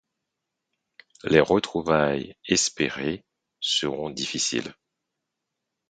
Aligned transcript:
Les 1.25 1.39
retrouvailles 1.41 2.35
espérées 2.47 3.23
seront 3.59 4.09
difficiles. 4.09 4.73